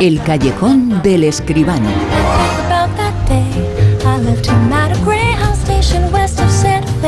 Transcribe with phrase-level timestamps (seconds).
[0.00, 1.90] El callejón del escribano.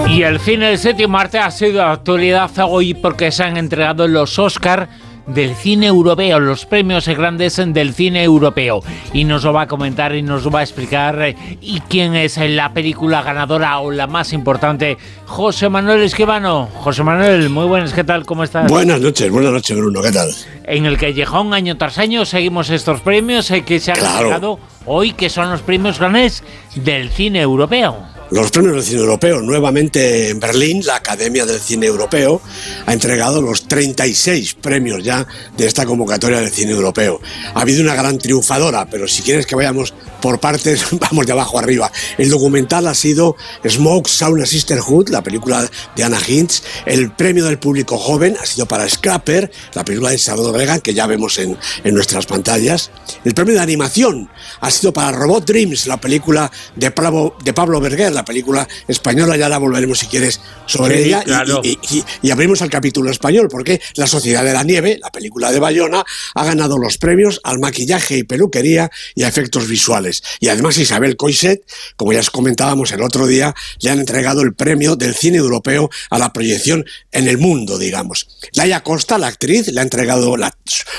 [0.09, 4.39] Y el cine del séptimo arte ha sido actualidad hoy porque se han entregado los
[4.39, 4.89] Oscar
[5.27, 8.83] del cine europeo, los premios grandes del cine europeo.
[9.13, 12.15] Y nos lo va a comentar y nos lo va a explicar eh, y quién
[12.15, 14.97] es la película ganadora o la más importante,
[15.27, 16.69] José Manuel Esquivano.
[16.81, 18.25] José Manuel, muy buenas, ¿qué tal?
[18.27, 18.71] ¿Cómo estás?
[18.71, 20.31] Buenas noches, buenas noches, Bruno, ¿qué tal?
[20.65, 25.13] En el Callejón, año tras año, seguimos estos premios eh, que se han entregado hoy,
[25.13, 26.43] que son los premios grandes
[26.75, 28.12] del cine europeo.
[28.33, 32.41] Los premios del cine europeo, nuevamente en Berlín, la Academia del Cine Europeo
[32.87, 35.27] ha entregado los 36 premios ya
[35.59, 37.21] de esta convocatoria del cine europeo.
[37.53, 41.59] Ha habido una gran triunfadora, pero si quieres que vayamos por partes, vamos de abajo
[41.59, 41.93] arriba.
[42.17, 43.37] El documental ha sido
[43.69, 46.63] Smoke, Sauna Sisterhood, la película de Anna Hintz.
[46.87, 50.95] El premio del público joven ha sido para Scrapper, la película de Salvador Regan, que
[50.95, 52.93] ya vemos en, en nuestras pantallas.
[53.27, 57.79] El premio de animación ha sido para Robot Dreams, la película de Pablo, de Pablo
[57.79, 61.25] Berger, la película española, ya la volveremos si quieres sobre ella.
[61.63, 66.05] Y, abrimos el capítulo español, porque La Sociedad de la Nieve, la película de Bayona,
[66.35, 70.23] ha ganado los premios al maquillaje y peluquería y a efectos visuales.
[70.41, 71.63] Y además Isabel Coiset,
[71.97, 75.91] como ya os comentábamos el otro día, le han entregado el premio del cine europeo
[76.11, 78.29] a la proyección en el mundo, digamos.
[78.55, 80.57] Laia Costa, la actriz, le ha entregado, la,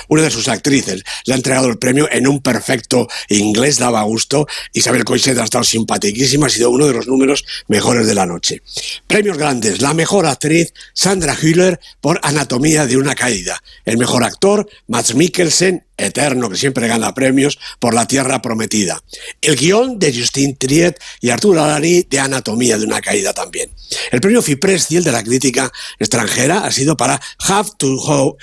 [0.07, 4.47] una de sus actrices, le ha entregado el premio en un perfecto inglés, daba gusto.
[4.73, 8.61] Isabel Coiset ha estado simpaticísima, ha sido uno de los números mejores de la noche.
[9.07, 13.61] Premios grandes, la mejor actriz, Sandra Hüller, por Anatomía de una caída.
[13.85, 19.01] El mejor actor, Max Mikkelsen, eterno que siempre gana premios por La Tierra Prometida.
[19.41, 23.69] El guion de Justin Triet y Arturo Alari de Anatomía de una Caída también.
[24.11, 28.37] El premio Fipresci, el de la crítica extranjera, ha sido para Have to How,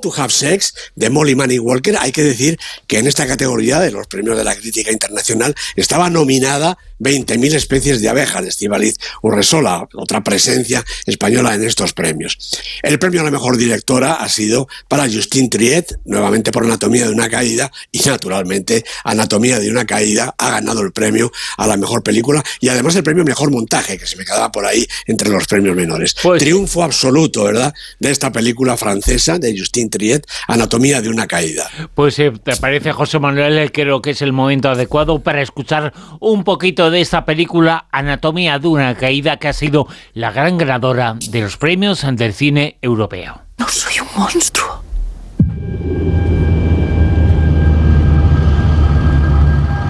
[0.00, 1.96] to Have Sex de Molly Manning Walker.
[1.98, 6.10] Hay que decir que en esta categoría de los premios de la crítica internacional estaba
[6.10, 12.38] nominada 20.000 especies de abejas de Estivaliz Urresola, otra presencia española en estos premios.
[12.82, 17.12] El premio a la mejor directora ha sido para Justine Triet, nuevamente por Anatomía de
[17.12, 22.02] una caída, y naturalmente Anatomía de una caída ha ganado el premio a la mejor
[22.02, 25.46] película y además el premio mejor montaje, que se me quedaba por ahí entre los
[25.46, 26.16] premios menores.
[26.22, 31.68] Pues Triunfo absoluto, ¿verdad?, de esta película francesa de Justine Triet, Anatomía de una caída.
[31.94, 36.44] Pues eh, te parece, José Manuel, creo que es el momento adecuado para escuchar un
[36.44, 41.40] poquito de esta película Anatomía de una caída que ha sido la gran ganadora de
[41.40, 43.42] los premios del cine europeo.
[43.58, 44.85] No soy un monstruo.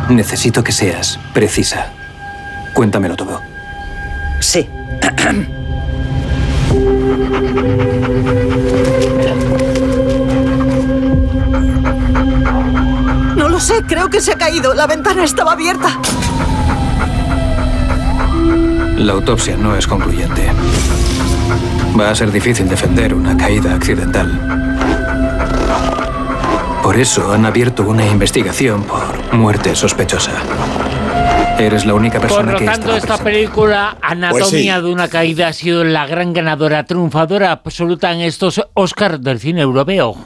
[0.09, 1.93] Necesito que seas precisa.
[2.73, 3.41] Cuéntamelo todo.
[4.41, 4.69] Sí.
[13.37, 14.75] No lo sé, creo que se ha caído.
[14.75, 15.99] La ventana estaba abierta.
[18.97, 20.51] La autopsia no es concluyente.
[21.99, 24.41] Va a ser difícil defender una caída accidental.
[26.83, 30.33] Por eso han abierto una investigación por muerte sospechosa.
[31.59, 35.49] Eres la única persona que Por lo tanto, esta película, Anatomía pues de una caída,
[35.49, 40.17] ha sido la gran ganadora, triunfadora absoluta en estos Oscars del cine europeo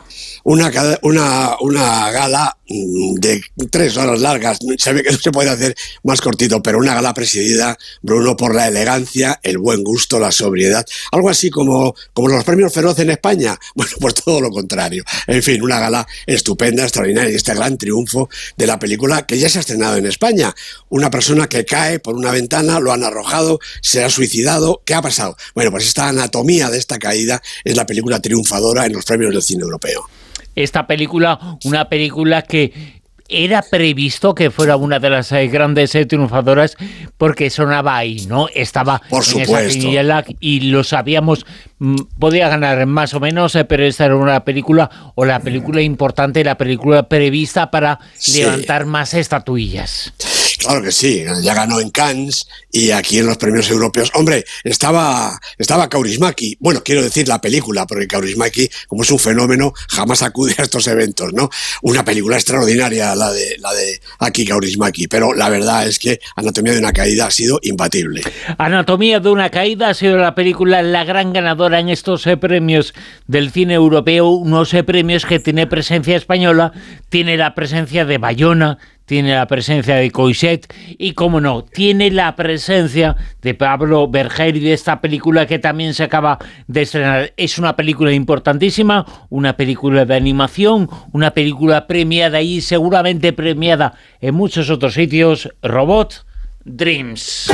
[0.45, 0.71] una,
[1.03, 5.75] una, una gala mm, de tres horas largas, se ve que no se puede hacer
[6.03, 10.87] más cortito, pero una gala presidida, Bruno, por la elegancia, el buen gusto, la sobriedad,
[11.13, 15.05] algo así como, como los premios Feroz en España, bueno, pues todo lo contrario.
[15.27, 19.49] En fin, una gala estupenda, extraordinaria, y este gran triunfo de la película que ya
[19.49, 20.55] se ha estrenado en España.
[20.89, 25.03] Una persona que cae por una ventana, lo han arrojado, se ha suicidado, ¿qué ha
[25.03, 25.37] pasado?
[25.55, 29.43] Bueno, pues esta anatomía de esta caída es la película triunfadora en los premios del
[29.43, 30.09] cine europeo
[30.55, 33.01] esta película, una película que
[33.31, 36.77] era previsto que fuera una de las eh, grandes eh, triunfadoras
[37.17, 38.49] porque sonaba ahí, ¿no?
[38.53, 41.47] Estaba Por en esa y lo sabíamos,
[41.79, 45.81] mm, podía ganar más o menos, eh, pero esta era una película o la película
[45.81, 48.01] importante, la película prevista para
[48.35, 50.13] levantar más estatuillas.
[50.61, 54.11] Claro que sí, ya ganó en Cannes y aquí en los premios europeos.
[54.15, 56.59] Hombre, estaba, estaba Kaurismaki.
[56.61, 60.87] Bueno, quiero decir la película, porque Kaurismaki, como es un fenómeno, jamás acude a estos
[60.87, 61.49] eventos, ¿no?
[61.81, 66.75] Una película extraordinaria la de, la de Aki Kaurismaki, pero la verdad es que Anatomía
[66.75, 68.23] de una caída ha sido imbatible.
[68.59, 72.93] Anatomía de una caída ha sido la película la gran ganadora en estos eh, premios
[73.27, 76.73] del cine europeo, unos eh, premios que tiene presencia española,
[77.09, 78.79] tiene la presencia de Bayona,
[79.11, 84.61] tiene la presencia de Coixet y, como no, tiene la presencia de Pablo Berger y
[84.61, 87.33] de esta película que también se acaba de estrenar.
[87.37, 94.37] Es una película importantísima, una película de animación, una película premiada y seguramente premiada en
[94.37, 96.25] muchos otros sitios, Robot
[96.65, 97.51] Dreams.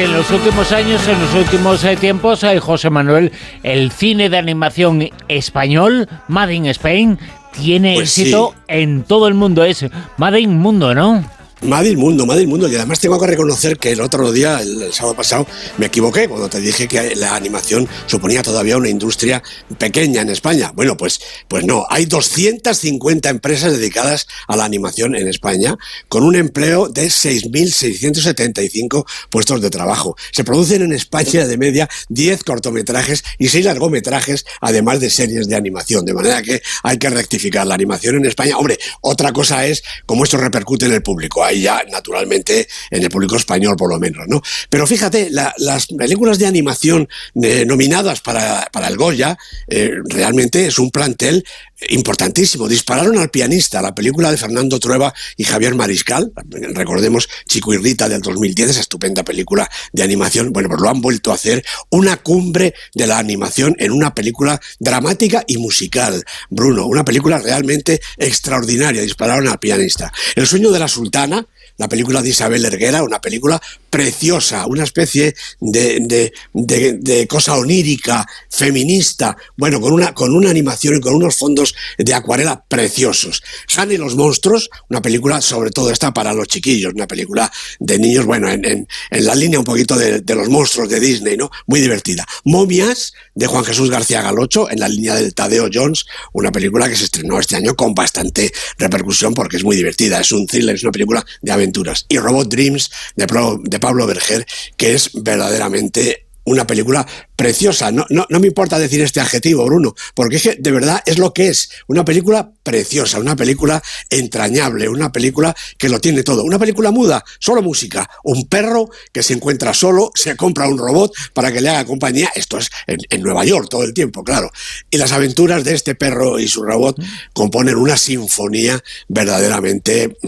[0.00, 3.32] Que en los últimos años, en los últimos eh, tiempos, eh, José Manuel,
[3.62, 7.18] el cine de animación español, Made in Spain,
[7.52, 9.62] tiene Pues éxito en todo el mundo.
[9.62, 9.84] Es
[10.16, 11.22] Made in Mundo, ¿no?
[11.62, 12.66] Madre mundo, madre mundo.
[12.68, 15.46] Y además tengo que reconocer que el otro día, el, el, sábado pasado,
[15.76, 19.42] me equivoqué cuando te dije que la animación suponía todavía una industria
[19.76, 20.72] pequeña en España.
[20.74, 21.84] Bueno, pues, pues no.
[21.90, 25.76] Hay 250 empresas dedicadas a la animación en España,
[26.08, 30.16] con un empleo de 6.675 puestos de trabajo.
[30.32, 35.56] Se producen en España de media 10 cortometrajes y 6 largometrajes, además de series de
[35.56, 36.06] animación.
[36.06, 38.56] De manera que hay que rectificar la animación en España.
[38.56, 43.10] Hombre, otra cosa es cómo esto repercute en el público ahí ya naturalmente en el
[43.10, 44.42] público español por lo menos, ¿no?
[44.68, 47.08] Pero fíjate, la, las películas de animación
[47.42, 49.36] eh, nominadas para, para, el Goya
[49.68, 51.44] eh, realmente es un plantel
[51.88, 52.68] importantísimo.
[52.68, 56.32] Dispararon al pianista, la película de Fernando Trueba y Javier Mariscal,
[56.74, 61.00] recordemos Chico y Rita del 2010, esa estupenda película de animación, bueno, pues lo han
[61.00, 66.86] vuelto a hacer una cumbre de la animación en una película dramática y musical, Bruno,
[66.86, 70.12] una película realmente extraordinaria, dispararon al pianista.
[70.34, 71.46] El sueño de la sultana,
[71.80, 78.26] la película de Isabel Erguera, una película preciosa, una especie de, de, de, cosa onírica,
[78.50, 83.42] feminista, bueno, con una, con una animación y con unos fondos de acuarela preciosos.
[83.78, 87.98] Han y los monstruos, una película sobre todo esta para los chiquillos, una película de
[87.98, 91.38] niños, bueno, en, en, en la línea un poquito de, de, los monstruos de Disney,
[91.38, 91.50] ¿no?
[91.66, 92.26] Muy divertida.
[92.44, 96.04] Momias, de Juan Jesús García Galocho, en la línea del Tadeo Jones,
[96.34, 100.30] una película que se estrenó este año con bastante repercusión porque es muy divertida, es
[100.30, 102.04] un thriller, es una película de aventuras.
[102.10, 104.46] Y Robot Dreams, de, Pablo Berger,
[104.76, 107.06] que es verdaderamente una película
[107.40, 107.90] preciosa.
[107.90, 111.18] No, no, no, me importa decir este adjetivo, Bruno, porque es que de verdad es
[111.18, 111.70] lo que es.
[111.86, 116.44] Una película preciosa, una película entrañable, una película que lo tiene todo.
[116.44, 118.10] Una película muda, solo música.
[118.24, 122.30] Un perro que se encuentra solo, se compra un robot para que le haga compañía.
[122.34, 124.50] Esto es en, en Nueva York todo el tiempo, claro.
[124.90, 127.00] Y las aventuras de este perro y su robot
[127.32, 130.18] componen una sinfonía verdaderamente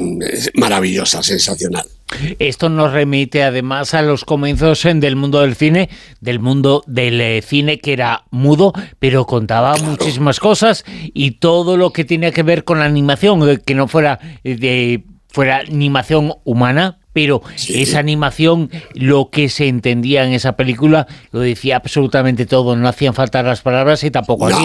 [0.55, 1.87] maravillosa, sensacional.
[2.39, 5.89] Esto nos remite además a los comienzos del mundo del cine,
[6.21, 11.93] del mundo del eh, cine que era mudo, pero contaba muchísimas cosas y todo lo
[11.93, 16.99] que tenía que ver con la animación, eh, que no fuera de fuera animación humana,
[17.13, 17.83] pero sí.
[17.83, 23.15] esa animación, lo que se entendía en esa película, lo decía absolutamente todo, no hacían
[23.15, 24.59] falta las palabras y tampoco no.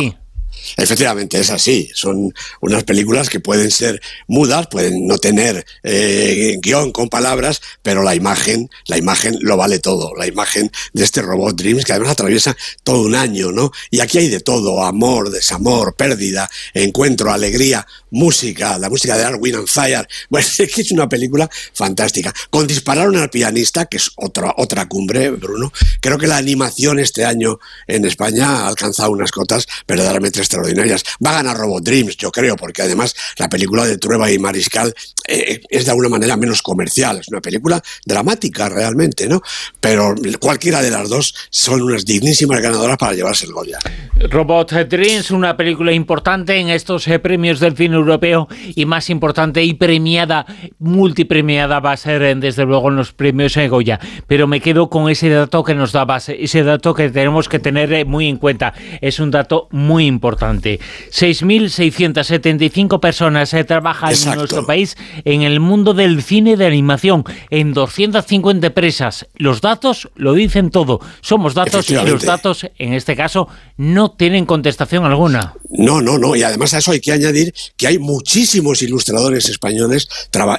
[0.76, 1.90] Efectivamente, es así.
[1.94, 8.04] Son unas películas que pueden ser mudas, pueden no tener eh, guion con palabras, pero
[8.04, 10.14] la imagen, la imagen lo vale todo.
[10.16, 13.72] La imagen de este robot Dreams, que además atraviesa todo un año, ¿no?
[13.90, 19.56] Y aquí hay de todo, amor, desamor, pérdida, encuentro, alegría, música, la música de Arwin
[19.56, 20.08] and Fire.
[20.30, 22.34] Bueno, es que es una película fantástica.
[22.50, 25.72] Con Dispararon al pianista, que es otra, otra cumbre, Bruno,
[26.02, 31.04] creo que la animación este año en España ha alcanzado unas cotas verdaderamente extraordinarias.
[31.24, 34.94] Va a ganar Robot Dreams, yo creo, porque además la película de Trueba y Mariscal
[35.28, 39.42] eh, es de alguna manera menos comercial, es una película dramática realmente, ¿no?
[39.80, 43.80] Pero cualquiera de las dos son unas dignísimas ganadoras para llevarse el Goya.
[44.20, 49.64] Robot Dreams, una película importante en estos eh, premios del cine europeo y más importante
[49.64, 50.46] y premiada,
[50.80, 54.00] multipremiada va a ser eh, desde luego en los premios eh, Goya.
[54.26, 58.06] Pero me quedo con ese dato que nos dabas, ese dato que tenemos que tener
[58.08, 58.74] muy en cuenta.
[59.02, 60.80] Es un dato muy importante.
[61.12, 64.32] 6.675 personas trabajan Exacto.
[64.32, 69.28] en nuestro país en el mundo del cine de animación, en 250 empresas.
[69.36, 71.00] Los datos lo dicen todo.
[71.22, 73.48] Somos datos y los datos, en este caso,
[73.78, 75.54] no tienen contestación alguna.
[75.70, 76.36] No, no, no.
[76.36, 80.08] Y además a eso hay que añadir que hay muchísimos ilustradores españoles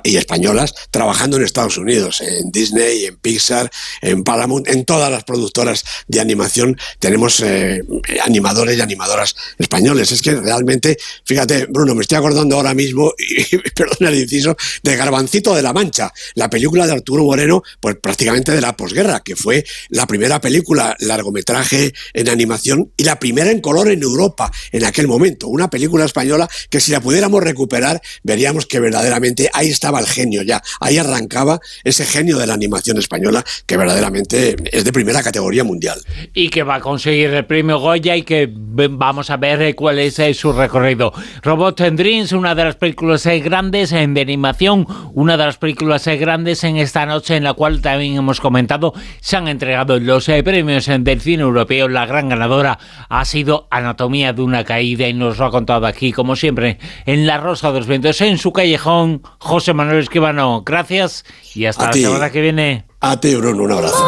[0.04, 3.70] y españolas trabajando en Estados Unidos, en Disney, en Pixar,
[4.02, 7.82] en Paramount, en todas las productoras de animación tenemos eh,
[8.24, 10.12] animadores y animadoras españoles.
[10.12, 14.96] Es que realmente, fíjate, Bruno, me estoy acordando ahora mismo, y, perdona el inciso, de
[14.96, 19.36] Garbancito de la Mancha, la película de Arturo Moreno, pues prácticamente de la posguerra, que
[19.36, 24.84] fue la primera película largometraje en animación y la primera en color en Europa en
[24.84, 25.48] aquel momento.
[25.48, 30.42] Una película española que si la pudiéramos recuperar, veríamos que verdaderamente ahí estaba el genio
[30.42, 35.64] ya, ahí arrancaba ese genio de la animación española que verdaderamente es de primera categoría
[35.64, 36.00] mundial.
[36.34, 39.98] Y que va a conseguir el premio Goya y que vamos a ver eh, cuál
[39.98, 41.12] es eh, su recorrido.
[41.42, 46.06] Robot and Dreams, una de las películas eh, grandes de animación, una de las películas
[46.06, 50.86] grandes en esta noche en la cual también hemos comentado, se han entregado los premios
[50.86, 51.88] del cine europeo.
[51.88, 52.78] La gran ganadora
[53.08, 57.26] ha sido Anatomía de una caída y nos lo ha contado aquí, como siempre, en
[57.26, 60.62] La Rosa de los Vientos, en su callejón, José Manuel Esquivano.
[60.64, 62.86] Gracias y hasta la semana que viene.
[63.00, 64.02] A ti, Bruno, un abrazo.